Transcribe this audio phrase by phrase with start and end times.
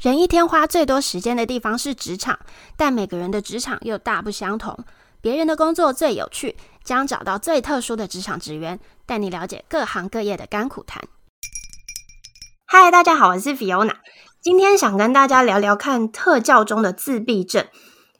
[0.00, 2.38] 人一天花最多时间的地方是职场，
[2.76, 4.84] 但每个人的职场又大不相同。
[5.20, 11.02] 别人的工作最有趣，将找到最特殊的职场职员，带你了解各行各业的甘苦谈。
[12.64, 13.96] 嗨，大家好，我是 Fiona，
[14.40, 17.66] 今天想跟大家聊聊看特教中的自闭症。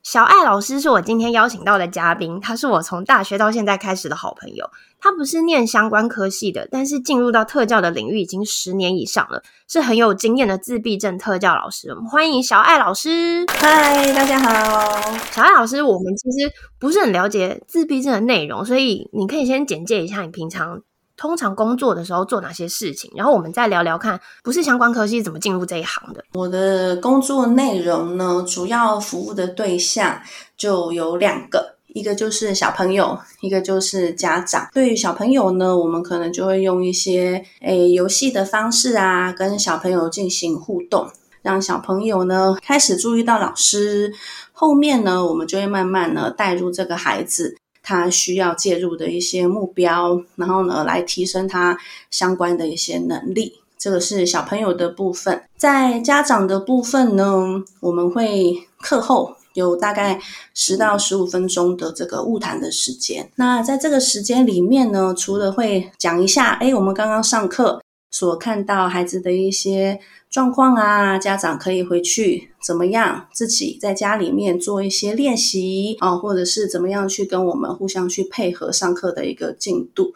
[0.02, 4.70] 小艾老师是我今天邀请到的嘉宾，他是我从大学到现在开始的好朋友。
[5.00, 11.90] 他不是念相关科系的，但是进入到特教的领域已经十年以上了，是很有经验的自闭症特教老师。
[11.90, 13.44] 我们欢迎小艾老师。
[13.48, 15.82] 嗨，大家好，小艾老师。
[15.82, 20.80] 我们其实不是很了解自闭症的内容，所以你可以先简介一下你平常
[21.18, 26.24] 通常工作的时候做哪些事情，然后我们再聊聊看，不是相关科系怎么进入这一行的。
[26.32, 30.18] 我的工作内容呢，主要服务的对象
[30.56, 31.74] 就有两个。
[31.94, 34.68] 一个就是小朋友，一个就是家长。
[34.74, 41.10] 对于小朋友呢，我们可能就会用一些诶游戏的方式啊，跟小朋友进行互动，
[41.42, 44.12] 让小朋友呢开始注意到老师。
[44.52, 47.56] 后面呢，我们就会慢慢呢带入这个孩子
[47.88, 51.74] 他需要介入的一些目标，然后呢来提升他
[52.10, 53.54] 相关的一些能力。
[53.78, 55.42] 这个是小朋友的部分。
[55.56, 59.34] 在家长的部分呢，我们会课后。
[59.54, 60.20] 有大概
[60.54, 63.28] 十到十五分钟的这个晤谈的时间。
[63.34, 80.14] 那在这个时间里面呢，除了会讲一下，哎，我们刚刚上课所看到孩子的一些状况啊，家长可以回去怎么样自己在家里面做一些练习啊，或者是怎么样去跟我们互相去配合上课的一个进度。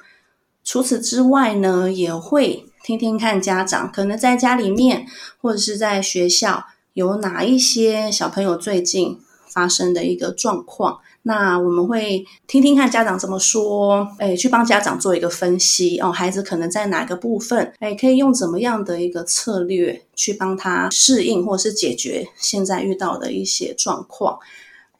[0.64, 5.06] 除此之外呢，也会听听看家长可能在家里面
[5.40, 9.20] 或者是在学校有哪一些小朋友最近。
[9.54, 24.38] 发生的一个状况，那我们会听听看家长怎么说，哎，去帮家长做一个分析哦，孩子可能在哪个部分，哎，可以用怎么样的一个策略去帮他适应或是解决现在遇到的一些状况。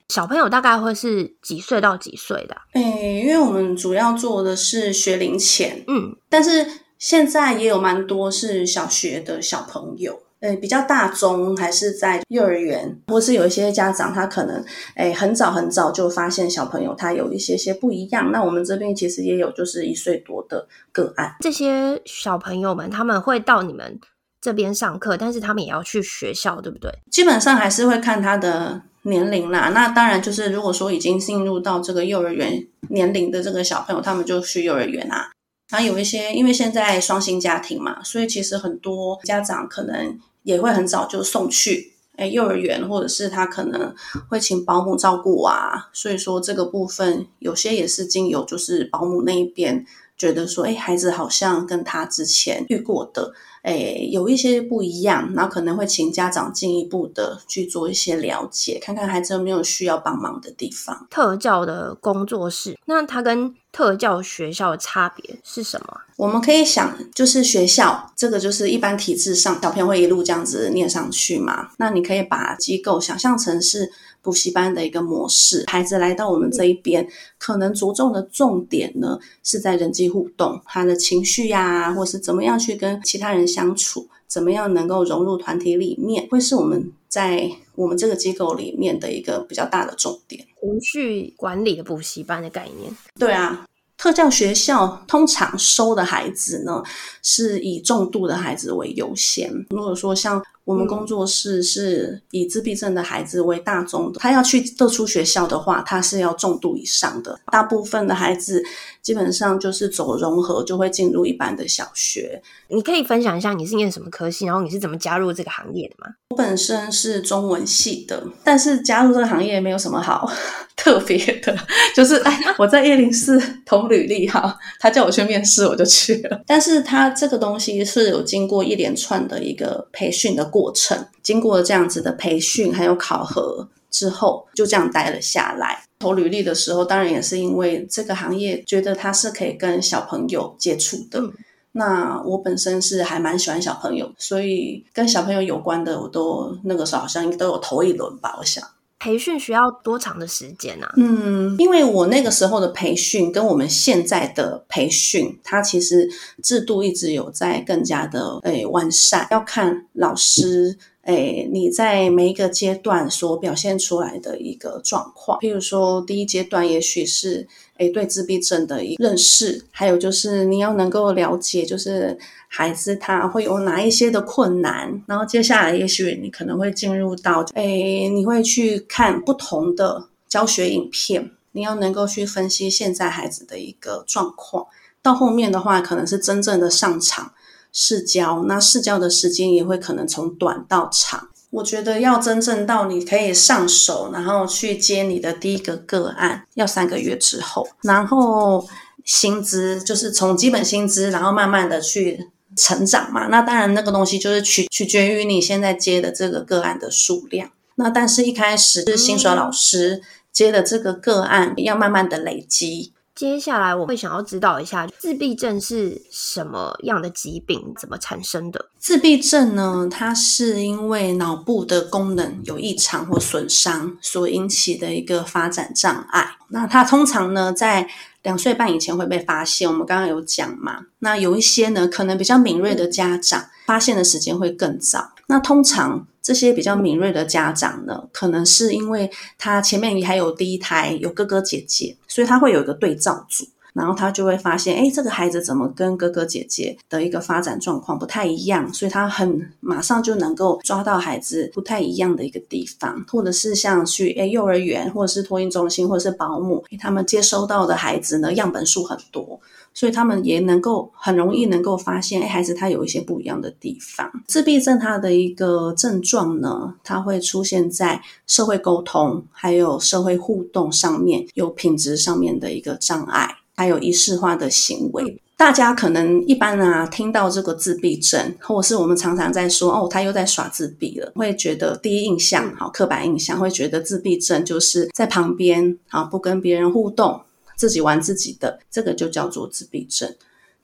[0.09, 2.57] 小朋友大概会是几岁到几岁的？
[2.73, 6.67] 哎，因为我们主要做的是学龄前，嗯，但是
[6.99, 10.21] 现在也有蛮多是小学的小朋友。
[10.43, 14.65] 呃，比较大中还是在幼儿园，或是有一些家长他可能
[14.97, 18.33] 诶很早很早就发现小朋友他有一些些不一样。
[18.33, 21.37] 那我们这边其实也有就是一岁多的个案。
[21.39, 24.01] 这些小朋友们他们会到你们
[24.41, 26.91] 这边上课，但是他们也要去学校，对不对？
[27.09, 29.71] 基本上还是会看他的年龄啦。
[29.73, 35.31] 那当然就是如果说已经进入到这个幼儿园年龄的这个小朋友，他们就去幼儿园啊。
[35.71, 40.19] 然后有一些因为现在双薪家庭嘛，所以其实很多家长可能。
[40.43, 43.95] 也会很早就送去诶幼儿园，或者是他可能
[44.29, 49.85] 会请保姆照顾啊，所以说这个部分有些也是经由就是保姆那一边
[50.17, 53.33] 觉得说，诶孩子好像跟他之前遇过的。
[53.63, 61.07] 诶，有一些不一样，然后可能会请家长进一步的去做一些了解，看看孩子有没有需要帮忙的地方。
[61.09, 66.01] 特教的工作室，那它跟特教学校的差别是什么？
[66.17, 71.71] 我们可以想，就是学校这个就是一般体制上，小朋友会一路这样子念上去嘛。
[71.79, 73.91] 那你可以把机构想象成是。
[74.25, 77.05] 补习班的一个模式，孩子来到我们这一边，
[77.39, 90.47] 可能着重的重点呢是在人际互动，他的情绪呀、啊，或是怎么样去跟其他人相处，怎么样能够融入团体里面，会是我们在我们这个机构里面的一个比较大的重点。
[90.61, 93.65] 情绪管理的补习班的概念，对啊。
[94.03, 96.83] 特教学校通常收的孩子呢，
[97.23, 99.49] 是以重度的孩子为优先。
[99.71, 107.39] 如果说像我们工作室是以自闭症的孩子为大宗的，他要去特殊学校的话，他是要重度以上的。
[107.53, 108.61] 大部分的孩子
[109.03, 112.41] 基本上就是走融合，就会进入一般的小学。
[112.69, 116.15] 你可以分享一下你是念什么科系，然后你是怎么加入这个行业的吗？
[116.31, 120.31] 我本身是中文系的，但是加入这个行业没有什么好
[120.77, 121.55] 特别的，
[121.95, 126.41] 就是哎，我在一零四投履历哈，他叫我去面试，我就去了。
[126.47, 135.85] 但是他这个东西是有经过一连串的一个培训的过程，经过了这样子的培训还有考核之后，就这样待了下来。
[136.01, 141.21] 投履历的时候，当然也是因为这个行业觉得它是可以跟小朋友接触的。
[141.21, 141.33] 嗯
[141.75, 148.37] 那我本身是还蛮喜欢小朋友，所以跟小朋友有关的，我都那个时候好像都有投一轮吧。
[148.39, 148.63] 我想
[148.99, 150.87] 培训需要多长的时间呢？
[150.87, 150.93] 啊？
[150.99, 156.07] 嗯，因为我那个时候的培训跟我们现在的培训，它其实
[156.43, 165.39] 制度一直有在更加的诶完善，要看老师诶，你在每一个阶段所表现出来的一个状况。
[165.41, 167.47] 譬如说，第一阶段也许是
[167.79, 172.17] 诶对自闭症的一认识，还有就是你要能够了解，就是
[172.47, 175.03] 孩子他会有哪一些的困难。
[175.07, 184.65] 然后接下来，也许你可能会进入到诶，你会去看不同的教学影片，你要能够去分析现在孩子的一个状况。
[185.03, 187.33] 到后面的话，可能是真正的上场。
[187.73, 191.29] 试教，那试教的时间也会可能从短到长。
[191.51, 197.69] 我觉得要真正到你可以上手，然后去接你的第一个个案，要三个月之后。
[197.83, 198.67] 然后
[199.05, 203.27] 薪资就是从基本薪资，然后慢慢的去成长嘛。
[203.27, 207.51] 那当然那个东西就是取取决于你现在接的这个个案的数量。
[207.75, 210.01] 那但是一开始是新手老师
[210.33, 212.93] 接的这个个案，要慢慢的累积。
[213.15, 218.67] 接下来我会想要知道一下，自闭症是什么样的疾病，怎么产生的？
[218.79, 226.37] 自闭症呢，它是因为脑部的功能有异常或损伤所引起的一个发展障碍。
[226.49, 227.87] 那它通常呢，在
[228.23, 229.69] 两岁半以前会被发现。
[229.69, 235.13] 我们刚刚有讲嘛，那有一些呢，可能比较敏锐的家长，发现的时间会更早。
[235.27, 236.07] 那通常。
[236.23, 259.41] 这些比较敏锐的家长呢，可能是因为他前面还有第一胎，有哥哥姐姐，所以他会有一个对照组，然后他就会发现，哎，这个孩子怎么跟哥哥姐姐的一个发展状况不太一样，所以他很马上就能够抓到孩子不太一样的一个地方，或者是像去哎幼儿园，或者是托婴中心，或者是保姆，他们接收到的孩子呢，样本数很多。
[259.75, 264.11] 所以他们也能够很容易能够发现，哎，孩子他有一些不一样的地方。
[264.27, 275.19] 自闭症它的一个症状呢，它会出现在社会沟通还有社会互动上面，有品质上面的一个障碍，还有仪式化的行为。
[275.35, 287.23] 大家可能一般啊，听到这个自闭症，或者是我们常常在说，哦，他又在耍自闭了，会觉得第一印象，好，刻板印象，会觉得自闭症就是在旁边啊，不跟别人互动。
[287.63, 290.13] 自己玩自己的，这个就叫做自闭症。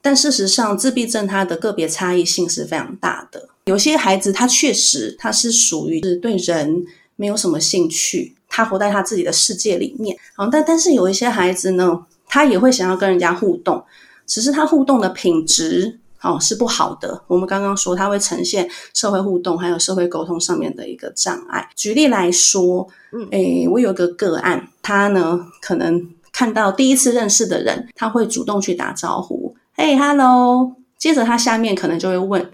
[0.01, 3.47] 但事实上，自闭症它的个别差异性是非常大的。
[3.63, 6.85] 有些孩子他确实他是属于是对人
[7.15, 10.17] 没有什么兴趣，他活在他自己的世界里面。
[10.35, 13.81] 好，但但是有一些孩子呢，他也会想要跟人家互动，
[14.27, 17.23] 只是他互动的品质哦是不好的。
[17.27, 21.69] 我们刚刚说他会呈现社会互动还有社会沟通上面的一个障碍。
[21.77, 26.09] 举例来说，嗯，诶，我有个个案，他呢可能。
[26.39, 30.73] 看到第一次认识的人，他会主动去打招呼，嘿，Hello。
[30.97, 32.49] 接着他下面可能就会问，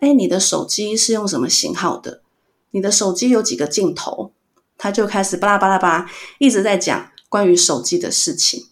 [0.00, 2.22] 哎，你的手机是用什么型号的？
[2.70, 4.32] 你的手机有几个镜头？
[4.78, 8.64] 他就开始巴拉巴拉巴拉，一直在讲关于手机的事情。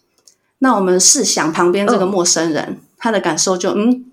[0.57, 4.05] 那我们试想旁边这个陌生人，嗯、他的感受就，嗯，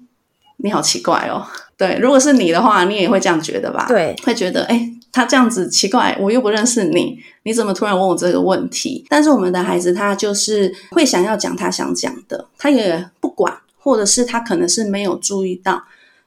[0.59, 1.47] 你好奇怪哦。
[1.79, 3.87] 对，如果是你的话，你也会这样觉得吧？
[3.89, 4.91] 对，会觉得，哎。
[5.15, 9.07] 他这样子奇怪，我又不认识你，你怎么突然问我这个问题？
[9.09, 15.85] 但是我们的孩子他就是会想要讲他想讲的，他也不管，或者是他可能是没有注意到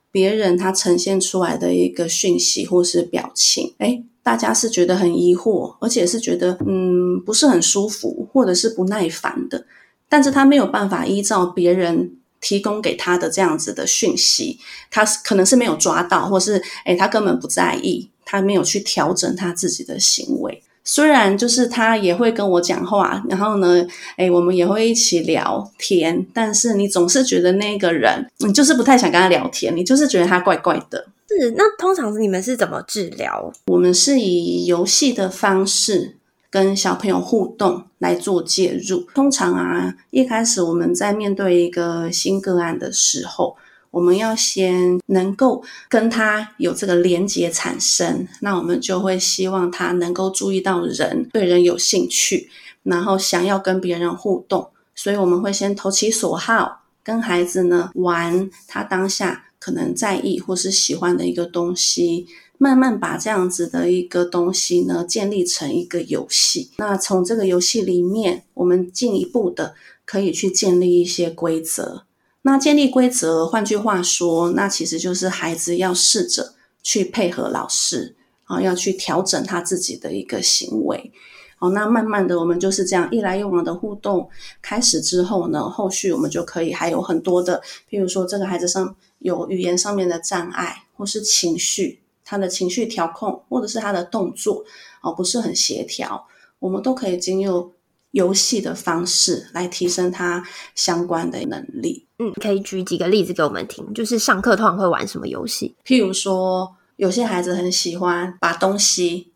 [0.09, 9.65] 别人他呈现出来的一个讯息或是表情，诶，大家是觉得很疑惑，而且是觉得嗯不是很舒服，或者是不耐烦的，
[10.07, 14.57] 但是他没有办法依照别人提供给他的这样子的讯息，
[14.89, 18.09] 他可能是没有抓到，或是诶他根本不在意。
[18.29, 23.87] 他没有去调整他自己的行为，虽然就是他也会跟我讲话，然后呢，
[24.17, 31.07] 哎，我们也会一起聊天，但是你总是觉得那个人，你就是不太想跟他聊天，你就是觉得他怪怪的。
[31.29, 33.49] 是，那通常你们是怎么治疗？
[33.67, 36.17] 我们是以游戏的方式
[36.49, 39.07] 跟小朋友互动来做介入。
[39.15, 43.55] 通常啊，一开始我们在面对一个新个案的时候。
[43.91, 52.49] 我们要先能够跟他有这个连接产生，那我们就会希望他能够注意到人，对人有兴趣，
[52.83, 62.27] 然后想要跟别人互动，所以我们会先投其所好，跟孩子呢玩他当下可能在意或是喜欢的一个东西，
[62.57, 66.71] 慢慢把这样子的一个东西呢建立成一个游戏。
[66.77, 69.75] 那从这个游戏里面，我们进一步的
[70.05, 72.03] 可以去建立一些规则。
[72.43, 78.15] 那建立规则，换句话说，那其实就是孩子要试着去配合老师
[78.45, 81.11] 啊，要去调整他自己的一个行为。
[81.59, 84.29] 好，那慢慢的，我们就是这样一来一往的互动
[84.61, 94.63] 开始之后呢，后续我们就可以还有很多的，譬如说这个孩子上有语言上面的障碍，或是情绪，他的情绪调控，或者是他的动作
[95.01, 96.27] 哦不是很协调，
[96.59, 97.71] 我们都可以经由
[98.11, 100.43] 游戏的方式来提升他
[100.75, 102.05] 相关的能力。
[102.19, 105.75] 嗯，可以举几个例子给我们听，就是上课通常会玩什么游戏？
[105.85, 109.31] 譬如说，有些孩子很喜欢把东西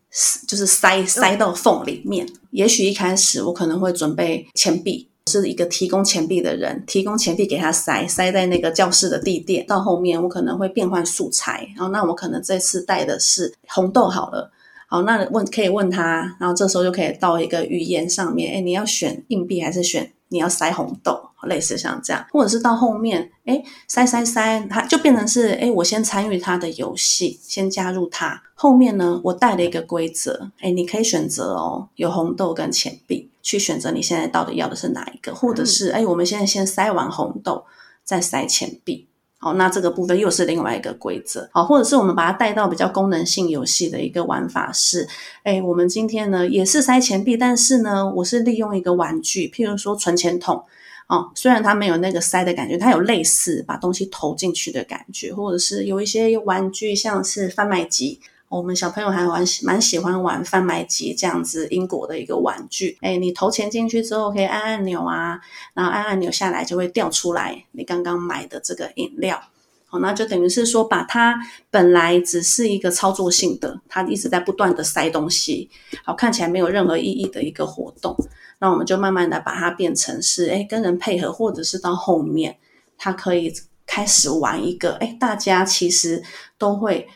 [0.46, 2.28] 就是塞塞到缝里面。
[2.50, 5.08] 也许一开始我可能会准备钱币。
[5.28, 9.64] 是一个提供钱币的人，提供钱币给他塞塞在那个教室的地垫。
[9.68, 14.50] 到后面我可能会变换素材，然后那我可能这次带的是红豆好了，
[14.92, 21.30] 好，那问可以问他，然后这时候就可以到一个语言上面，哎，你要选硬币还是选你要塞红豆？
[21.44, 28.42] 类似像这样，或者是到后面，哎，塞塞塞，他就变成是，哎，我先参与他的游戏，先加入他。
[28.54, 33.30] 后面呢，我带了一个规则，哎，你可以选择哦，有红豆跟钱币。
[33.42, 37.64] 去选择你现在到底要的是哪一个，或者是哎，我们现在先塞完红豆，
[38.04, 39.08] 再塞钱币，
[39.44, 45.04] 好，那这个部分又是另外一个规则，好，或者是我们把它带到比较功能性游戏的一个玩法是，
[45.42, 50.62] 哎，我们今天呢也是塞钱币，但是呢，我是利用一个玩具，譬如说存钱筒，
[51.08, 58.20] 哦，虽然它没有那个塞的感觉，它有类似把东西投进去的感觉，或者是有一些玩具像是贩卖机。
[58.52, 65.40] 我们小朋友还玩蛮喜欢玩贩卖机这样子英国的一个玩具，哎，你投钱进去之后可以按按钮啊，
[65.72, 69.42] 然后按按钮下来就会掉出来你刚刚买的这个饮料，
[69.86, 71.34] 好，那就等于是说把它
[71.70, 75.70] 本来只是一个操作性的，它一直在不断的塞东西，
[76.04, 78.14] 好，看起来没有任何意义的一个活动，
[78.58, 82.58] 那我们就慢慢的把它变成是，哎，跟人配合，或者是到后面
[82.98, 83.50] 它可以
[83.86, 86.22] 开始玩一个，哎，大家其实
[86.58, 87.08] 都会。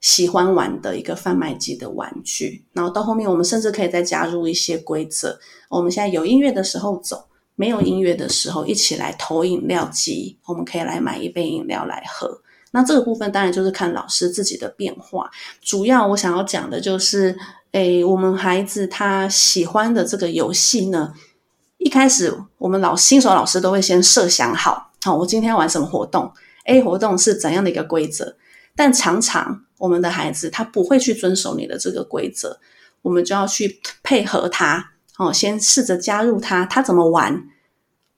[0.00, 5.38] 喜欢玩的一个贩卖机的玩具，然后到后面我们甚至可以再加入一些规则。
[5.68, 12.40] 我们现在有音乐的时候走，没有音乐的时候一起来投饮料机，我们可以来买一杯饮料来喝。
[12.72, 15.30] 那这个部分当然就是看老师自己的变化。
[15.60, 17.36] 主要我想要讲的就是，
[17.72, 21.12] 诶，我们孩子他喜欢的这个游戏呢，
[21.78, 26.32] 一开始我们老新手老师都会先设想好，好，我今天要玩什么活动
[26.64, 28.36] ？A 活动是怎样的一个规则？
[28.76, 32.60] 但常常我们的孩子他不会去遵守你的这个规则，
[33.00, 37.48] 我们就要去配合他哦，先试着加入他，他怎么玩，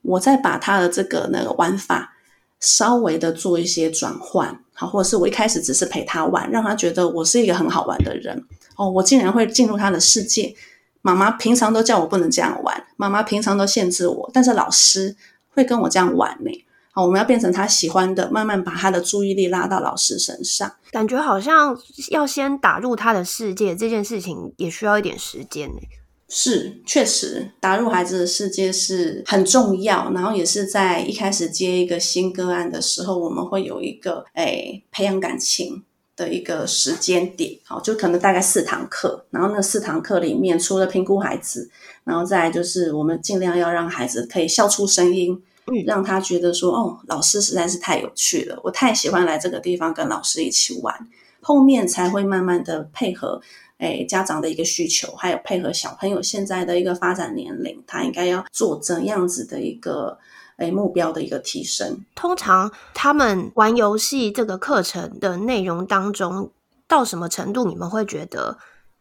[0.03, 2.15] 我再把他的这个那个玩法
[2.59, 8.45] 稍微的做一些转换，好，或者是我一开始只是陪他玩，让他觉得我是一个很好玩的人
[8.77, 10.55] 哦，我竟然会进入他的世界。
[11.01, 15.17] 妈妈平常都叫我不能这样玩，妈妈平常都限制我，但是老师
[15.49, 16.65] 会跟我这样玩呢。
[16.95, 20.71] 好，我们要变成他喜欢的，慢慢把他的注意力拉到老师身上。
[20.91, 21.75] 感觉好像
[22.11, 25.81] 要先打入他的世界，这件事情也需要一点时间呢。
[26.29, 30.13] 是，确实打入孩子的世界是很重要。
[30.13, 35.83] 然后也是在一开始接一个新个案的时候，我们会有一个诶培养感情
[36.15, 37.59] 的一个时间点。
[37.65, 39.25] 好，就可能大概四堂课。
[39.31, 41.71] 然后那四堂课里面，除了评估孩子，
[42.05, 45.43] 然后再来就是我们尽量要让孩子可以笑出声音。
[45.67, 51.09] 嗯，让他觉得说，哦，老师实在是太有趣了，我太喜欢来这个地方跟老师一起玩。
[51.41, 53.41] 后面才会慢慢的配合，
[53.79, 60.17] 哎，家长的一个需求，还有配合小朋友现在的一个发展年龄，他应该要做怎样子的一个，
[60.59, 62.05] 诶，目标的一个提升。
[62.15, 66.53] 通常他们玩游戏这个课程的内容当中，
[66.87, 68.59] 到什么程度你们会觉得，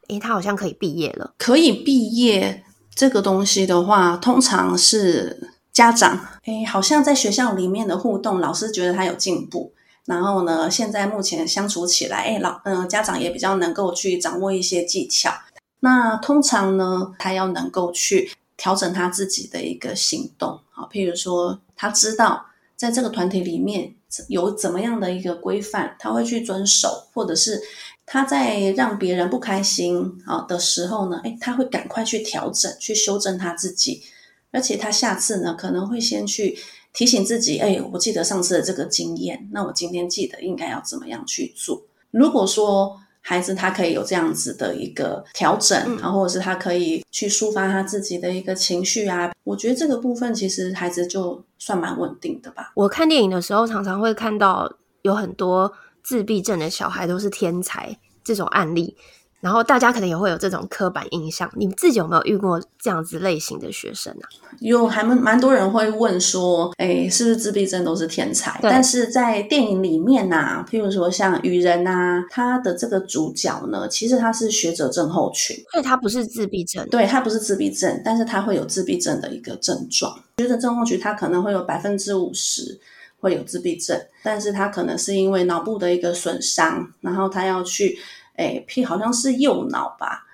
[0.09, 1.33] 诶，他好像可以毕业了？
[1.37, 2.63] 可以毕业
[2.95, 5.51] 这个东西的话，通常是。
[5.81, 9.73] 家长，诶，好像在学校里面的互动，老师觉得他有进步。
[10.05, 15.33] 然后呢，现在目前相处起来，诶，老，嗯，家长也比较能够去掌握一些技巧。
[15.79, 22.45] 那通常呢，他要能够去调整他自己的一个行动，好，譬如说，他知道
[22.75, 23.95] 在这个团体里面
[24.27, 27.59] 有怎么样的一个规范，他会去遵守，或者是
[28.05, 34.03] 他在让别人不开心啊的时候呢，诶，他会赶快去调整，去修正他自己。
[34.51, 36.57] 而且他下次呢，可能会先去
[36.93, 41.81] 提醒自己，哎，我记得上次的这个经验，那我今天记得应该要怎么样去做。
[42.11, 52.71] 如果说孩子他可以有这样子的一个调整，然后、嗯、或者是他可以去抒发他自己的一个情绪啊，我觉得这个部分其实孩子就算蛮稳定的吧。
[52.75, 54.71] 我看电影的时候，常常会看到
[55.03, 55.71] 有很多
[56.03, 58.97] 自闭症的小孩都是天才这种案例。
[59.41, 64.29] 然后大家可能也会有这种刻板印象，你自己有没有遇过这样子类型的学生啊？
[64.59, 68.59] 有，还蛮蛮多人会问说，哎，是不是自闭症都是天才？
[68.61, 76.87] 但是在电影里面呐、啊，譬如说像《雨人》呐，他的这个主角呢，其实他是学者症候群，所以他不是自闭症。
[76.89, 80.15] 对，他不是自闭症，但是他会有自闭症的一个症状。
[80.37, 82.79] 学者症候群他可能会有百分之五十
[83.19, 87.97] 会有自闭症，但是他可能是因为脑部的一个损伤，然后他要去。
[88.35, 90.25] 哎，P 好像是右脑吧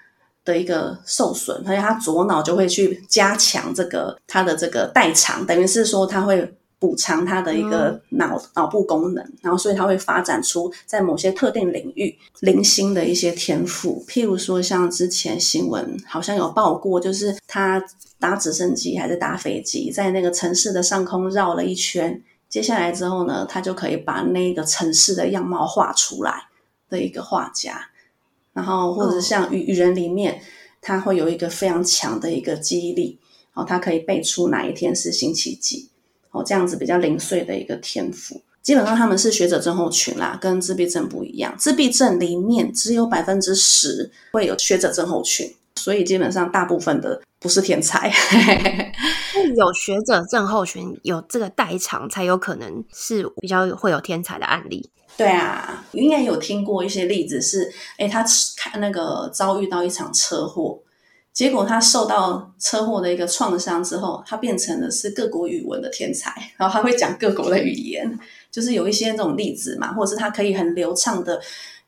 [0.46, 17.84] 的一个受损，而且他左脑就会去加强这个他的这个代偿，等于是说他会补偿他的一个脑脑部功能，然后所以他会发展出在某些特定领域零星的一些天赋，譬如说像之前新闻好像有报过，就是他
[18.20, 26.44] 搭直升机还是搭飞机，在那个城市的上空绕了一圈，接下来之后呢，他就可以把那个城市的样貌画出来
[26.90, 27.90] 的一个画家，
[28.54, 30.42] 然后或者像语语人里面，
[30.82, 33.20] 他会有一个非常强的一个记忆力，
[33.54, 35.90] 哦，他可以背出哪一天是星期几。
[36.32, 41.56] 哦，这样子比较零碎的一个天赋，基本上他们是学者症候群啦，跟自闭症不一样。
[41.58, 48.12] 自闭症里面只有百分之十会有学者症候群，所以基本上大部分的不是天才。
[49.56, 54.90] 有学者症候群，有这个代偿，才有可能是比较会有天才的案例。
[55.16, 58.26] 对啊，应该有听过一些例子是，诶他
[58.58, 60.80] 看那个遭遇到一场车祸。
[61.32, 68.20] 结果他受到车祸的一个创伤之后，他变成了是各国语文的天才， 然后他会讲各国的语言，
[68.52, 71.40] 就是有一些这种例子嘛，或者是他可以很流畅的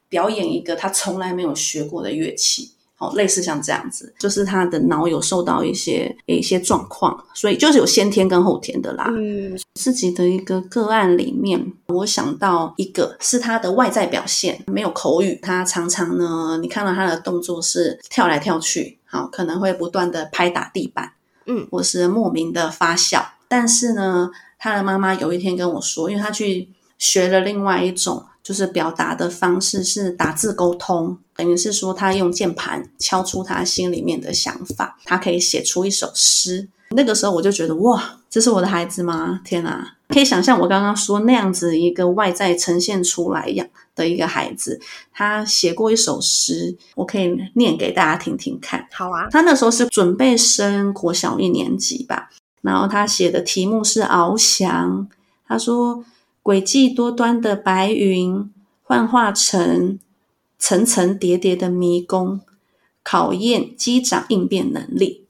[0.07, 2.71] 表演一个他从来没有学过的乐器。
[2.99, 9.07] 哦，类似像这样子，就是他的脑有受到一些一些状况，所以就是有先天跟后天的啦。
[9.09, 21.13] 嗯，自己的一个个案里面，我想到一个是他的外在表现没有口语，他常常呢，你看到他的动作是跳来跳去，好，可能会不断的拍打地板，
[21.45, 23.25] 嗯，或是莫名的发笑。
[23.47, 28.25] 但是呢，他的妈妈有一天跟我说，因为他去学了另外一种。
[28.49, 36.67] 就是表达的方式是打字沟通，等于是说他用键盘敲出他心里面的想法，他可以写出一首诗。
[36.89, 39.39] 那个时候我就觉得哇，这是我的孩子吗？
[39.45, 39.97] 天哪！
[40.07, 44.81] 可以想象我刚刚说那样子一个外在呈现出来样的一个孩子，
[45.13, 48.83] 他写过一首诗，我可以念给大家听听看。
[48.91, 52.31] 好啊，他那时候是准备升国小一年级吧，
[52.63, 55.07] 然后他写的题目是翱翔，
[55.47, 56.03] 他说。
[56.49, 58.51] 诡计多端的白云
[58.81, 59.99] 幻化成
[60.57, 62.41] 层层叠叠的迷宫，
[63.03, 65.27] 考验机长应变能力。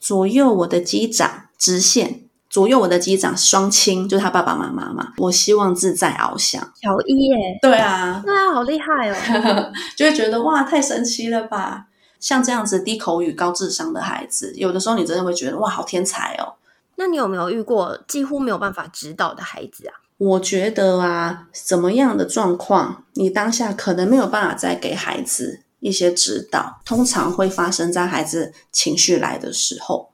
[0.00, 5.12] 左右我的机长直线，左右我的机长双亲，就是他爸爸妈妈嘛。
[5.18, 6.60] 我希望自在翱翔。
[6.74, 11.86] 小一耶，对啊，那好厉害哦， 就会觉得哇，太神奇了吧！
[12.18, 16.54] 像这样子低口语高智商的孩子，有的时候你真的会觉得哇，好天才哦。
[16.96, 20.01] 那你有没有遇过几乎没有办法指导的孩子啊？
[20.22, 30.10] 我觉得啊，怎么样的状况，你当下可能没有办法再给孩子一些指导，通常会发生在孩子情绪来的时候。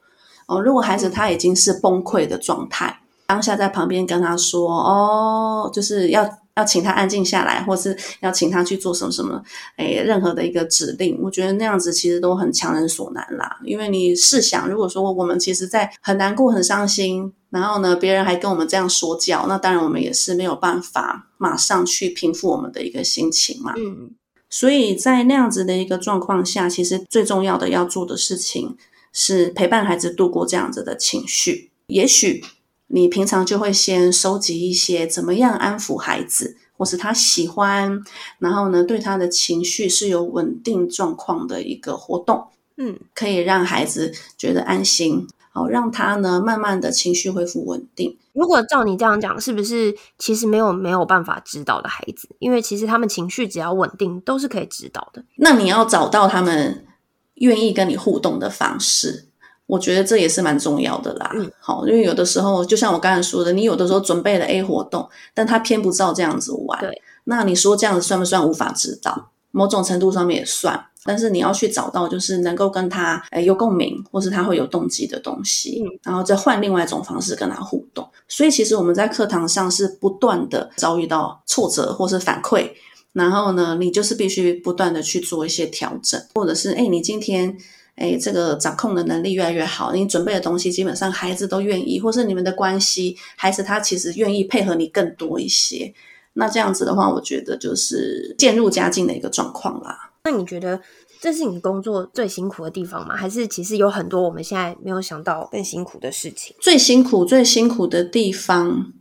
[0.46, 6.38] 哦，如果孩子他已经是崩溃的状态，当下在旁边跟他说，哦，就是要。
[6.58, 9.40] 要请他安静下来，或是要请他去做什么什么，
[9.76, 13.58] 诶，任何的一个指令，我觉得那样子其实都很强人所难啦。
[13.64, 23.74] 因为你试想，如果说我们其实在很难过、很伤心，然后呢，别人还跟我们这样说教，那当然我们也是没有办法马上去平复我们的一个心情嘛。
[23.76, 24.10] 嗯，
[24.50, 28.76] 所以在那样子的一个状况下，其实最重要的要做的事情
[29.12, 32.44] 是陪伴孩子度过这样子的情绪，也许。
[32.88, 38.02] 你平常就会先收集一些怎么样安抚孩子，或是他喜欢，
[38.38, 48.16] 然后呢，对他的情绪是有稳定状况的一个活动，嗯，可以让孩子觉得安心，好，让他呢慢慢的情绪恢复稳定。
[48.32, 52.28] 如果照你这样讲，是不是其实没有没有办法指导的孩子？
[52.38, 55.24] 因为其实他们情绪只要稳定，都是可以指导的。
[55.36, 56.86] 那你要找到他们
[57.34, 59.27] 愿意跟你互动的方式。
[59.68, 66.90] 我觉得这也是蛮重要的啦，嗯，好，因为有的时候，就像我刚才说的，你有的时候准备了 A 活动，但他偏不照这样子玩，对，
[67.24, 69.30] 那你说这样子算不算无法指导？
[69.50, 78.08] 某种程度上面也算，但是你要去找到就是能够跟他诶有共鸣，或是他会有动机的东西，嗯，然后再换另外一种方式跟他互动。
[78.26, 82.70] 所以其实我们在课堂上是不断的遭遇到挫折或是反馈，
[83.12, 87.54] 然后呢，你就是必须不断的去做一些调整，或者是诶你今天。
[87.98, 95.92] 哎，这个掌控的能力越来越好，你准备的东西基本上孩子都愿意，或是你们的关系，孩子他其实愿意配合你更多一些。
[96.34, 100.12] 那这样子的话，我觉得就是渐入佳境的一个状况啦。
[100.22, 100.80] 那你觉得
[101.20, 103.16] 这是你工作最辛苦的地方吗？
[103.16, 106.54] 还是其实有很多我们现在没有想到更辛苦的事情？
[106.60, 108.92] 最辛苦、最辛苦的地方，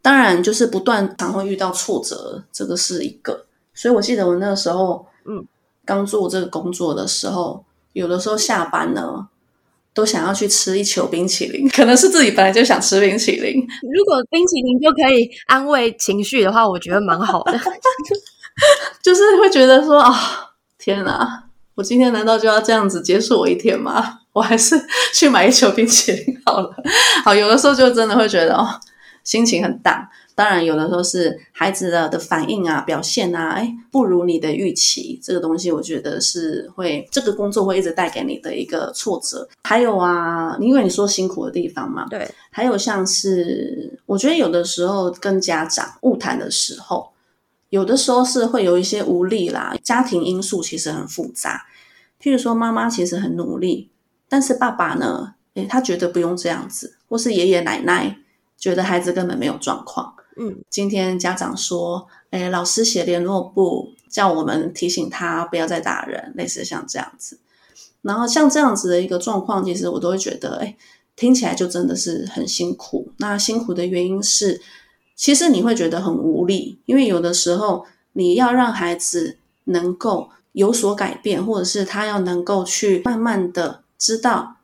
[0.00, 3.44] 当然就是不断常会遇到挫折，这个是一个。
[3.74, 5.44] 所以我记得我那个时候，嗯，
[5.84, 7.62] 刚做这个工作的时候。
[7.92, 9.26] 有的时候下班呢，
[9.92, 13.54] 都想要去吃一球冰淇淋，可能是自己本来就想吃冰淇淋。
[13.92, 17.58] 如果冰淇淋就可以安慰情绪的话，我觉得蛮好的。
[19.02, 20.14] 就是会觉得说啊、哦，
[20.78, 24.18] 天哪，我今天难道就要这样子结束我一天吗？
[24.32, 24.80] 我还是
[25.12, 26.70] 去买一球冰淇淋好了。
[27.24, 28.68] 好，有的时候就真的会觉得哦，
[29.24, 30.06] 心情很荡。
[30.40, 35.20] 当然，有的时候是孩子的的反应啊、表现啊，哎，不如你的预期。
[35.22, 39.46] 这个东西，我觉得是会这个工作会一直带给你的一个挫折。
[39.64, 42.26] 还有啊，因为你说辛苦的地方嘛，对。
[42.50, 47.10] 还有像是，我觉得有的时候跟家长误谈的时候，
[47.68, 49.76] 有的时候是会有一些无力啦。
[49.82, 51.66] 家庭因素其实很复杂。
[52.18, 53.90] 譬如说，妈妈其实很努力，
[54.26, 58.16] 但是爸爸呢，诶，他觉得不用这样子，或是爷爷奶奶
[58.56, 60.14] 觉得孩子根本没有状况。
[60.36, 67.38] 嗯，今天家长说，哎，老师写联络簿，叫我们提醒他不要再打人，类似像这样子。
[68.02, 70.74] 然后像这样子的一个状况，其实我都会觉得，哎，
[71.16, 73.12] 听起来就真的是很辛苦。
[73.18, 74.62] 那辛苦的原因是，
[75.14, 84.56] 其实你会觉得很无力，因为有的时候你要让孩子能够有所改变，或者是他要能够去慢慢的知道，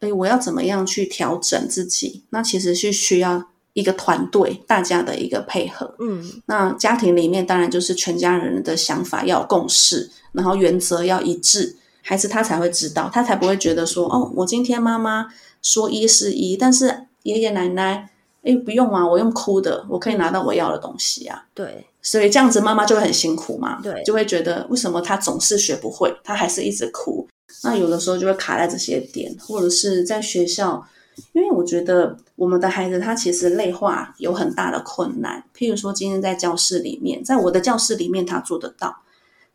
[0.00, 3.48] 哎，我要怎么样去调整自己，那其实是需要。
[3.78, 15.28] 一个团队，大家的一个配合，嗯，那家庭里面当然就是全家人的想法要有共识，然后原则要一致，孩子他才会知道，他才不会觉得说，哦，我今天妈妈
[15.62, 18.10] 说一是一，但是爷爷奶奶，
[18.42, 27.28] 哎，不用啊，我用哭的，我可以拿到我要的东西啊，对，所以这样子妈妈就会很辛苦嘛，对，就会觉得为什么他总是学不会，他还是一直哭，
[27.62, 30.84] 那有的时候就会卡在这些点，或者是在学校。
[31.32, 39.02] 因为我觉得我们的孩子他其实内化有很大的困难，譬如说今天在教室里面，在我的教室里面他做得到，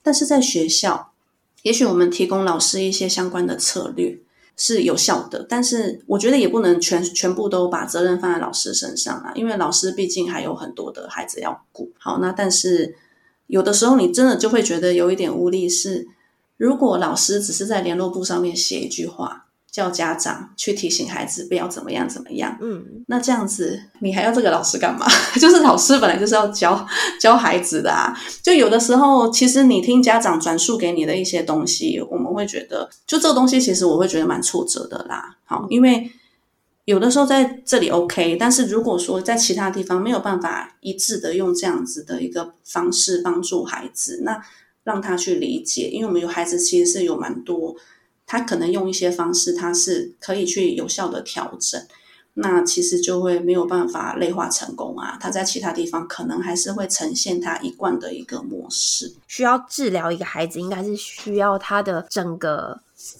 [0.01, 1.11] 但是在学校，
[1.61, 4.19] 也许我们提供老师一些相关的策略
[4.55, 11.91] 是有效的，但是我觉得也不能全全部都把责任放在老师身上啊，因为老师毕竟还有很多的孩子要顾。
[11.97, 12.95] 好，那但是
[13.47, 16.07] 有的时候你真的就会觉得有一点无力，是
[16.57, 19.47] 如果老师只是在联络簿上面写一句话。
[19.73, 25.07] 叫家长去提醒孩子不要怎么样怎么样，嗯，那这样子你还要这个老师干嘛？
[25.41, 26.87] 就是老师本来就是要教
[27.19, 28.15] 教孩子的啊。
[28.43, 35.37] 就有的时候，其实你听家长转述给你的一些东西，我们会觉得，就这个东西其实我会觉得蛮挫折的啦。
[35.45, 36.07] 好，因为
[36.85, 44.39] 有的时候在这里 OK，但是如果说在其他地方没有办法一致的用这样子的一个方式帮助孩子，那
[44.83, 47.75] 让他去理解，因为我们有孩子其实是有蛮多。
[48.33, 51.79] 他可能用一些方式，他是可以去有效的调整，
[52.33, 55.15] 那其实就会没有办法内化成功啊。
[55.21, 59.13] 他在其他地方可能还是会呈现他一贯的一个模式。
[59.27, 62.79] 需要治疗一个孩子，应该是需要他的整个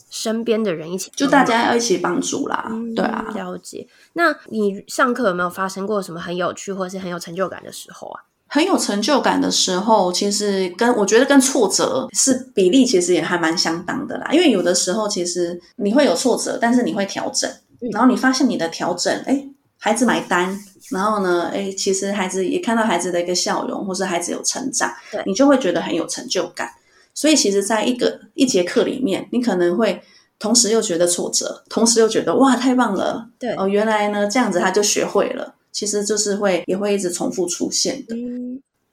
[0.09, 2.65] 身边的人一起，就大家要一起帮助啦。
[2.71, 3.87] 嗯、对啊，了解。
[4.13, 8.23] 那你上课有没有发生过什么很有趣或是很有成就感的时候啊？
[8.53, 14.29] 很有成就感的时候，其实跟我觉得跟挫折是比例，其实也还蛮相当的啦。
[14.31, 17.49] 因为有的时候其实你会有挫折，但是你会调整，
[17.91, 19.43] 然后你发现你的调整，哎，
[19.79, 20.55] 孩子买单，
[20.91, 26.69] 然后呢，哎，其实孩子也看到孩子的一个笑容，或是孩子有成长，对，你就会觉得很有成就感。
[27.15, 29.99] 所以其实，在一个一节课里面，你可能会
[30.37, 35.55] 同时又觉得挫折，同时又觉得哇，太棒了，对哦，原来呢这样子他就学会了。
[35.73, 38.15] 其实就是会也会一直重复出现的。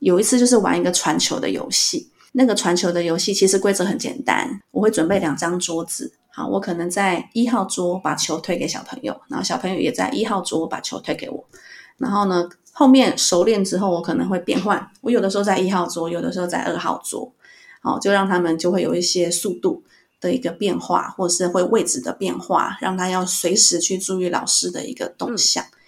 [0.01, 4.61] 有一次就是玩一个传球的游戏，那个传球的游戏其实规则很简单。
[4.71, 11.45] 我会准备两张桌子，好，我可能在一号桌把球推给小朋友，然后小朋友也在一号桌把球推给我。
[11.99, 17.31] 然后呢，后面熟练之后，我可能会变换，我有的时候在一号桌，有的时候在二号桌，
[17.83, 19.83] 好，就让他们就会有一些速度
[20.19, 25.62] 的一个变化，或者是会位置的变化，让他要随时去注意老师的一个动向。
[25.62, 25.80] 嗯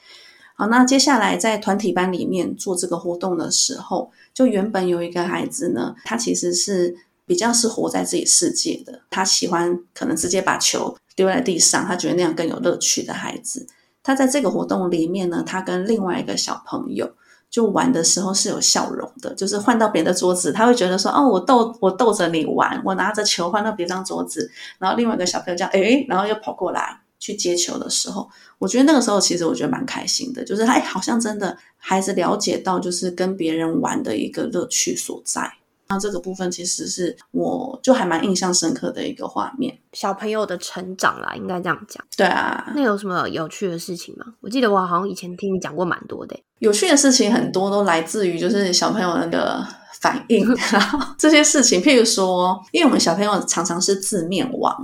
[0.54, 6.94] 好，那接下来在团体班里面做这个活动的时候，就原本有一个孩子呢，他其实是
[7.26, 13.66] 比较是活在自己世界的，他喜欢可能直接把球丢在地上，他觉得那样更有乐趣的孩子。
[14.02, 17.10] 他在这个活动里面呢，他跟另外一个小朋友
[17.48, 26.98] 就玩的时候是有笑容的，就是换到别的桌子，他会觉得说，哦，我逗我逗着你玩，我拿着球换到别张桌子，然后另外一个小朋友这样，诶，然后又跑过来。
[27.22, 35.48] 去接球的时候，我觉得那个时候其实我觉得蛮开心的，就是哎，好像真的孩子了解到就是跟别人玩的一个乐趣所在。
[35.88, 42.04] 那这个部分其实是我就还蛮印象深刻的一个画面，小朋友的成长啦，应该这样讲。
[42.16, 44.26] 对啊，那有什么有趣的事情吗？
[44.40, 46.36] 我记得我好像以前听你讲过蛮多的。
[46.58, 49.64] 有趣的事情很多都来自于就是小朋友的那个
[50.00, 54.74] 反应， 然后这些事情，譬如说，因为我们小朋友常常是字面王。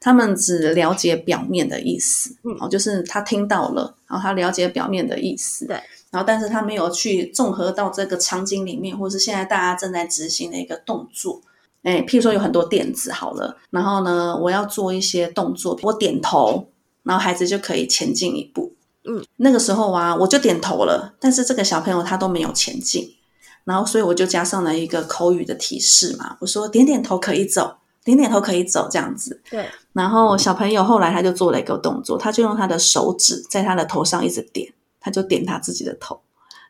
[0.00, 5.76] 他们只了解表面的意思，嗯，哦就是他听到了，然后他了解表面的意思，对，
[6.10, 11.40] 然后但是他没有去综合到这个场景里面，或是现在大家正在执行的一个动作，
[11.82, 16.68] 哎，譬如说有很多点子好了，然后呢，我要做一些动作，我点头，
[17.02, 18.72] 然后孩子就可以前进一步，
[19.04, 23.16] 嗯，那个时候啊，我就点头了，但是这个小朋友他都没有前进，
[23.64, 29.38] 然后所以我就加上了一个口语的提示嘛，我说点点头可以走，点点头可以走这样子。
[29.50, 36.18] 对，然后小朋友后来他就做了一个动作，他就用他的手指在他的头上一直点，他就点他自己的头，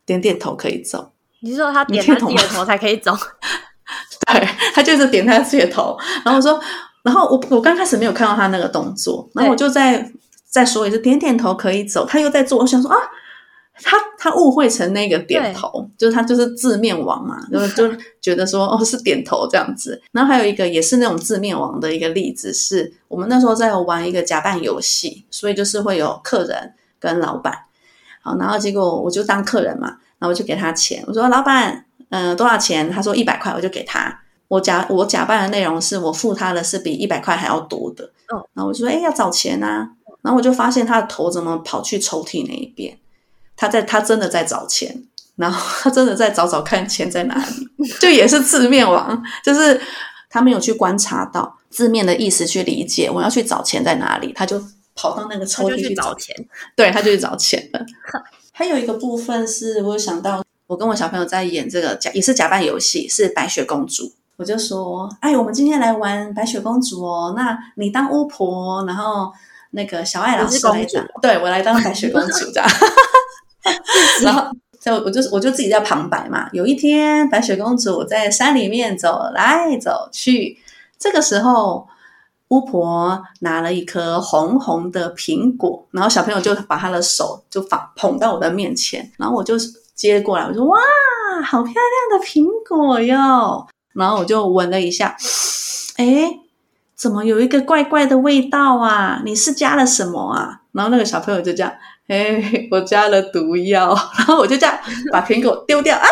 [0.05, 1.12] 点点头可以走。
[1.38, 3.16] 你是说他点他自己的头才可以走？
[4.27, 6.61] 对，他就是点他自己的头，然后我说，
[7.05, 10.11] 然后我我刚开始没有看到他那个动作，然后我就在
[10.44, 12.98] 再说一次，点点头可以走，他又在做，我想说啊，
[13.85, 19.98] 他他误会成那个点头，就是他就是字面王嘛， 就就觉得说哦是点头这样子。
[20.12, 27.54] 然后还有一个也是那种字面王的一个例子，是我们那时候在玩一个假扮游戏，所以就是会有客人跟老板，
[28.20, 31.87] 好，然后结果我就当客人嘛，然后我就给他钱，我说老板。
[32.11, 32.90] 嗯、呃，多少钱？
[32.90, 34.18] 他说一百块，我就给他。
[34.48, 38.02] 我假我假扮的内容是我付他的是比一百块还要多的。
[38.33, 39.90] 嗯，然后我就说，哎，要找钱啊。
[40.22, 42.96] 然后我就发现他的头怎么跑去抽屉那一边？
[43.59, 45.03] 他在，他真的在找钱。
[45.37, 47.68] 然后他真的在找找看钱在哪里。
[48.01, 49.81] 就也是字面王，就是
[50.31, 54.62] 他没有去观察到字面的意思去理解我要去找钱在哪里，他就
[54.94, 56.35] 跑到那个抽屉去找钱。
[56.75, 57.85] 对，他就去找钱了。
[58.53, 60.42] 还有一个部分是我有想到。
[60.66, 64.12] 我跟我小朋友在演这个假，也是假扮游戏，是白雪公主。
[64.37, 67.33] 我就说，哎，我们今天来玩白雪公主哦。
[67.35, 69.33] 那你当巫婆，然后
[69.71, 72.68] 那个小爱老师来当，对，我来当白雪公主这样。
[74.22, 74.50] 然后
[74.81, 76.48] 就我就我就自己在旁白嘛。
[76.52, 80.59] 有一天，白雪公主在山里面走来走去，
[80.98, 81.87] 这个时候
[82.48, 89.54] 巫婆拿了一颗红红的苹果，然后小朋友就把他的手就放捧到我的面前，然后我就。
[89.98, 90.78] 接过来，我说哇，
[91.44, 93.66] 好漂亮的苹果哟！
[93.94, 95.16] 然后我就闻了一下，
[95.96, 96.38] 诶，
[96.94, 99.20] 怎么有一个怪怪的味道啊？
[99.24, 100.61] 你是加了什么啊？
[100.70, 101.72] 然后那个小朋友就这样，
[102.09, 103.88] 诶，我加了毒药。
[104.16, 104.79] 然后我就这样
[105.12, 106.07] 把苹果丢掉啊！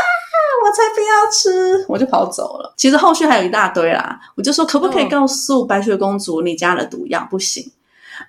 [0.64, 2.72] 我才不要吃，我就跑走了。
[2.76, 7.26] 其实后续还有一大堆啦，我就说可不可以告诉白雪公主你加了毒药？
[7.30, 7.70] 不行。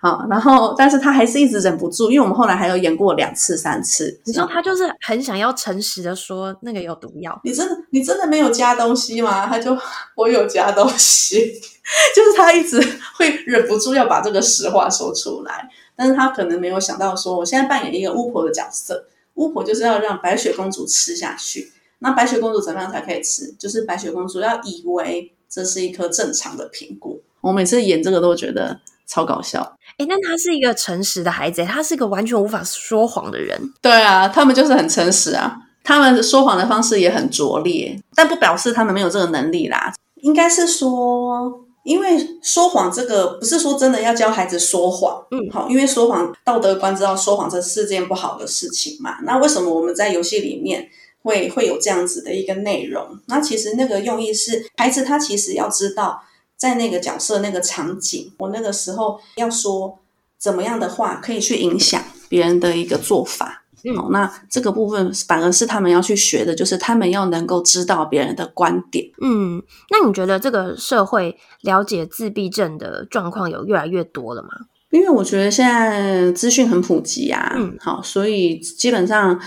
[0.01, 4.19] 好，然后，但是他还是一直忍不住，因为我们后来还有演过两次、三次。
[4.25, 9.47] 你说他就是很想要诚实的说那个有毒药，你真的你真的没有加东西吗？
[9.47, 9.75] 他就
[10.15, 11.39] 我有加东西，
[12.13, 12.77] 就是他一直
[13.15, 21.73] 会忍不住要把这个实话说出来，但是他可能没有想到说，我现在扮演一个巫婆的角色，巫婆就是要让白雪公主吃下去。
[21.99, 23.53] 那白雪公主怎么样才可以吃？
[23.59, 27.17] 就是白雪公主要以为这是一颗正常的苹果。
[27.41, 28.79] 我每次演这个都觉得。
[29.09, 29.61] 超搞笑！
[29.99, 33.57] 诶，那他是一个诚实的孩子，他是一个完全无法说谎的人。
[33.81, 39.93] 对啊，他们就是很诚实啊，他们说谎的方式也很拙劣，但不表示他们没有这个能力啦。
[40.15, 49.19] 应该是说，因为说谎这个不是说真的要教孩子说谎，嗯，好，因为说谎道德观知道说谎这是件不好的事情嘛。
[49.23, 50.89] 那为什么我们在游戏里面
[51.23, 53.17] 会会有这样子的一个内容？
[53.27, 56.23] 那其实那个用意是，孩子他其实要知道。
[56.57, 59.99] 在那个角色、那个场景，我那个时候要说
[60.39, 63.65] 怎么样的话，可以去影响别人的一个做法。
[63.83, 69.05] 嗯，那这个部分反而是他们要去学的，就是他们要能够知道别人的观点。
[69.21, 74.49] 嗯，那你觉得这个社会了解自闭症的状况有越来越多了吗？
[74.89, 79.39] 因为我觉得现在资讯很普及啊，嗯，好，所以基本上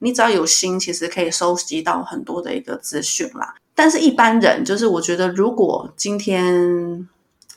[0.00, 3.54] 你只要有心，其实可以收集到很多的一个资讯啦。
[3.74, 7.08] 但是，一般人就是我觉得，如果今天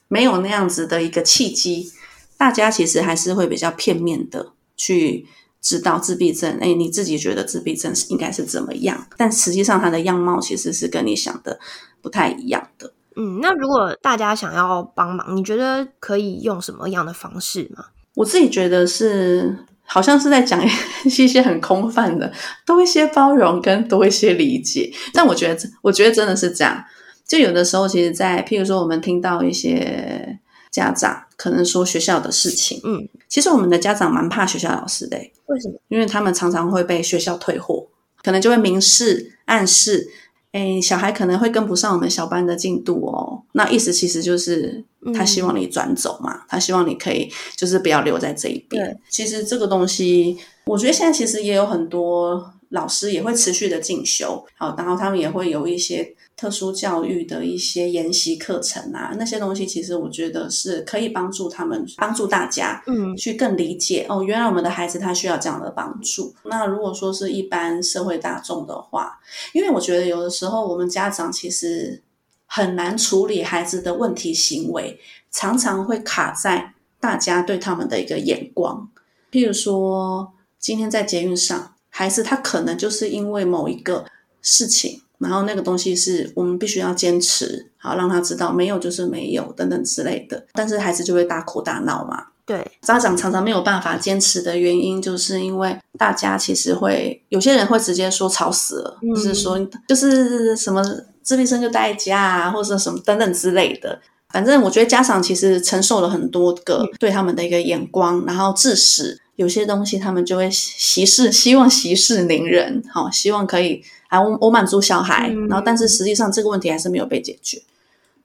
[0.08, 1.92] 没有那样子的一个契机，
[2.38, 5.28] 大家其实还是会比较片面的去
[5.62, 6.58] 知道自闭症。
[6.60, 9.08] 哎，你自己觉得自闭症是应该是怎么样？
[9.18, 11.60] 但实际上，它的样貌其实是跟你想的
[12.02, 12.92] 不太一样的。
[13.16, 17.86] 嗯，那如果大家想要帮忙，你觉得可以用什么样的方式吗？
[18.16, 19.66] 我自己觉得是。
[19.84, 20.58] 好像是在讲
[21.04, 22.32] 一些很空泛的，
[22.66, 24.90] 多一些包容跟多一些理解。
[25.14, 26.82] 但我觉得，我觉得真的是这样。
[27.28, 30.40] 就有的时候，其实在，在譬如说，我们听到一些
[30.72, 35.18] 家长可能说学校的事情，嗯，其实我们的家长蛮怕学校老师的。
[35.48, 35.74] 为什么？
[35.88, 37.88] 因为他们常常会被学校退货，
[38.22, 40.08] 可能就会明示暗示。
[40.52, 43.42] 诶，小孩可能会跟不上我们小班的进度哦。
[43.54, 44.84] 那意思其实就是
[45.16, 48.96] 他希望你转走嘛，嗯、他希望你可以就是不要留在这一边。
[49.10, 56.16] 其实这个东西，我觉得现在其实也有很多老师也会持续的进修，好，然后他们也会有一些。
[56.42, 66.34] 特殊教育的一些研习课程啊，那些东西其实我觉得是可以帮助他们，帮助大家，嗯，去更理解、嗯、哦，原来我们的孩子他需要这样的帮助。
[66.46, 69.20] 那如果说是一般社会大众的话，
[69.54, 72.02] 因为我觉得有的时候我们家长其实
[72.48, 75.00] 很难处理孩子的问题行为，
[75.30, 78.90] 常常会卡在大家对他们的一个眼光。
[79.32, 84.06] 譬如说，今天在捷运上，孩子他可能就是因为某一个
[84.42, 92.26] 事情，然后那个东西是我们必须要坚持，好让他知道没有就是没有等等之类的，但是孩子就会大哭大闹嘛。
[92.44, 99.58] 对，家长常常没有办法坚持的原因，就是因为大家其实会有些人会直接说吵死了，就、嗯、是说
[99.88, 100.84] 就是什么
[101.22, 103.98] 自闭症就待在家啊，或者什么等等之类的。
[104.34, 117.60] 反正我觉得家长其实承受了很多个对他们的一个眼光，嗯、然后致使有些东西他们就会息事，希望息事宁人，好，希望可以啊我我满足小孩，嗯、然后但是实际上这个问题还是没有被解决。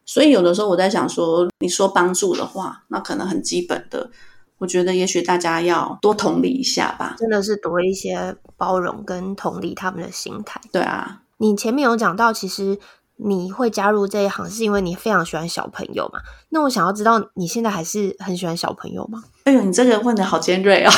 [0.05, 4.11] 所以有的时候我在想说，你说帮助的话，那可能很基本的，
[4.59, 10.61] 我觉得也许大家要多同理一下吧，真的是多一些包容跟同理他们的心态。
[10.71, 12.79] 对啊，你前面有讲到，其实
[13.17, 16.21] 你会加入这一行是因为你非常喜欢小朋友嘛？
[16.51, 19.23] 那我想要知道，你现在还是很喜欢小朋友吗？
[19.45, 20.91] 哎呦，你这个问的好尖锐哦！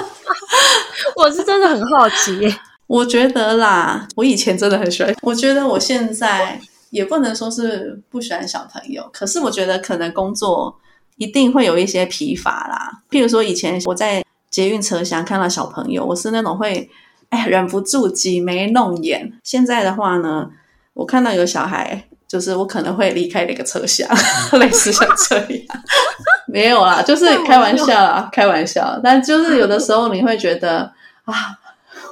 [1.16, 2.56] 我是真的很好奇耶。
[2.86, 6.60] 我觉得啦，我以前真的很喜欢，我觉得我现在。
[6.90, 10.74] 也不能说是不喜欢小朋友，可是我觉得可能工作
[11.16, 13.02] 一定会有一些疲乏啦。
[13.10, 16.88] 譬如说以前我在捷运车厢看到小朋友，我是那种会
[17.28, 19.30] 哎忍不住挤眉弄眼。
[19.42, 20.48] 现在的话呢，
[20.96, 24.08] 我看到有小孩，就是我可能会离开那个车厢，
[24.58, 25.48] 类似像这样。
[26.48, 28.98] 没有啦，就是开玩笑啦，开玩笑。
[29.04, 30.90] 但就是有的时候你会觉得
[31.24, 31.34] 啊，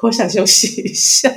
[0.03, 1.31] 我想休息一下。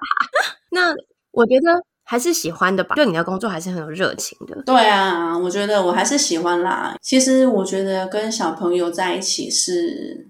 [0.70, 0.92] 那
[1.30, 1.84] 我觉得。
[2.10, 4.62] 还是喜欢的吧，对你的工作还是很有热情的。
[4.64, 6.96] 对啊，我觉得我还是喜欢啦。
[7.02, 10.26] 其实我觉得跟小朋友在一起是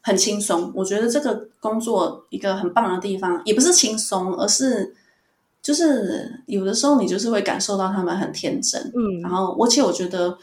[0.00, 0.72] 很轻松。
[0.74, 4.96] 我觉得这个工作一个很棒的地方，也不是轻松，而是
[5.62, 8.80] 就是有的时候你就是会感受到他们很天真。
[8.94, 10.38] 嗯，然后而且我觉得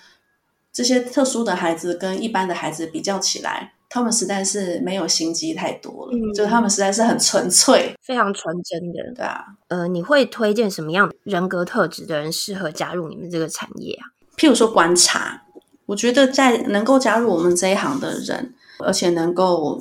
[0.72, 3.74] 这些特殊的孩子跟一般的孩子比较起来。
[3.88, 9.00] 他们实在是没有心机太多了，嗯、就他们实在是很纯粹，非常纯真的。
[9.16, 14.12] 对啊，呃，你会推荐什么样人格特质的人适合加入你们这个产业啊？
[14.36, 15.44] 譬如说观察，
[15.86, 19.80] 我觉得在能够加入我们这一行的人，而且能够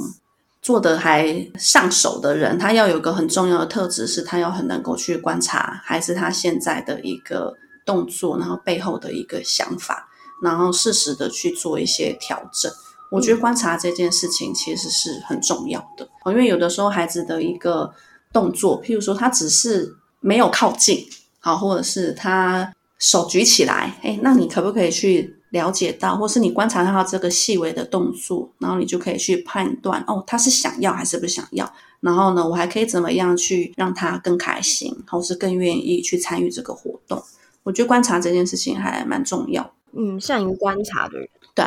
[0.65, 10.09] 做的还上手的人，他要有个很重要的特质，是他要很能够去观察孩子他现在的一个动作，然后背后的一个想法，
[10.43, 12.73] 然后适时的去做一些调整。
[13.11, 17.93] 我觉得观察这件事情其实是很重要的，因为有的时候孩子的一个
[18.33, 21.07] 动作，譬如说他只是没有靠近，
[21.41, 31.73] 好，或者是他手举起来，哎，那你可不可以去了解到，或是你观察到他这个细微的动作，然后你就可以去判断，哦，他是想要还是不想要？
[32.01, 37.23] 然后呢，我还可以怎么样去让他更开心，或是更愿意去参与这个活动？
[37.63, 39.73] 我觉得观察这件事情还蛮重要。
[39.97, 41.65] 嗯，善于观察的人，对。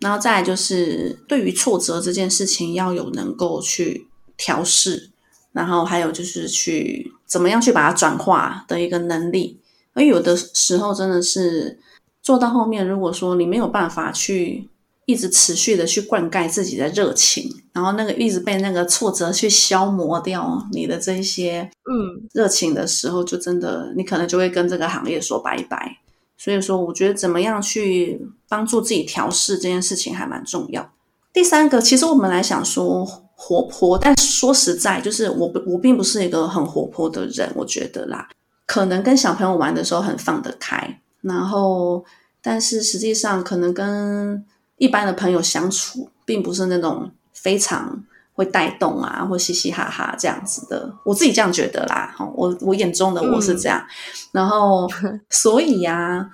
[0.00, 5.10] 然后再来就是对于挫折这件事情要有能够去调试，
[5.52, 9.60] 然后还有就是去怎么样去把它转化的一个能力。
[9.92, 11.78] 而有的时候真的是
[12.22, 14.68] 做到后面，如果说你没有办法去
[15.06, 25.96] 一直持续的去灌溉自己的热情，然后那个一直被那个挫折去消磨掉你的这些嗯热情的时候，就真的你可能就会跟这个行业说拜拜。
[26.36, 30.90] 所以说，我觉得怎么样去帮助自己调试这件事情还蛮重要。
[31.34, 33.04] 第三个，其实我们来想说
[33.34, 38.26] 活泼，但说实在，就是我我并不是一个很活泼的人，我觉得啦，
[38.66, 42.04] 可能跟小朋友玩的时候很放得开，然后
[42.42, 44.44] 但是实际上可能跟
[44.76, 48.02] 一般的朋友相处，并不是那种非常
[48.32, 52.14] 会带动啊，或嘻嘻哈哈这样子的，我自己这样觉得啦。
[52.34, 53.86] 我我眼中的我是这样，嗯、
[54.32, 54.88] 然后
[55.28, 56.30] 所以呀、啊，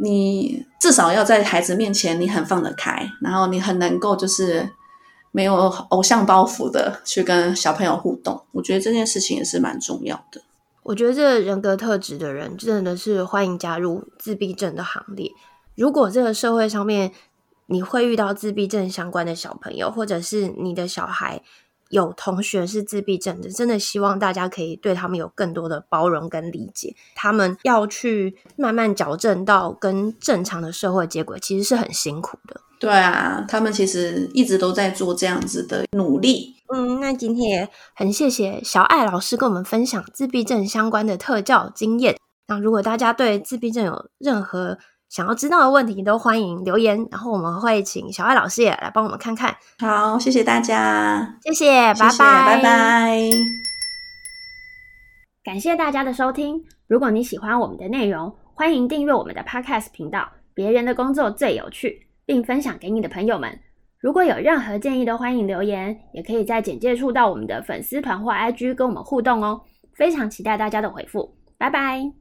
[0.00, 4.70] 你至少要在孩子面前你很放得开，然后你很能够就是
[5.32, 5.54] 没有
[5.88, 8.40] 偶像包袱的去跟小朋友互动。
[8.52, 10.40] 我觉得这件事情也是蛮重要的。
[10.88, 15.30] 我觉得这人格特质的人真的是欢迎加入自闭症的行列。
[15.74, 17.12] 如果这个社会上面，
[17.66, 21.42] 你会遇到自闭症相关的小朋友，或者是你的小孩
[21.90, 26.96] 有同学是自闭症的，真的希望大家可以对他们有更多的包容跟理解。
[27.14, 32.62] 他们要去慢慢矫正到跟正常的社会接轨，其实是很辛苦的。
[32.80, 36.54] 对啊，他们其实一直都在做这样子的努力。
[36.72, 42.16] 嗯，那今天也很谢谢小艾老师跟我们分享自闭症相关的特教经验。
[42.46, 49.56] 那如果大家对自闭症有任何想要知道的问题都欢迎留言，然后我们会请小艾老师也来帮我们看看。
[49.78, 53.20] 好，谢谢大家，谢谢，拜拜，拜拜。
[55.42, 56.62] 感谢大家的收听。
[56.86, 60.28] 如果你喜欢我们的内容，欢迎订阅我们的 Podcast 频道。
[60.52, 63.58] 别人的工作最有趣，并分享给你的朋友们。
[63.98, 69.62] 如果有任何建议都欢迎留言，也可以在简介处到我们的粉丝团或 IG 跟我们互动哦。
[69.94, 72.17] 非常期待大家的回复，拜拜。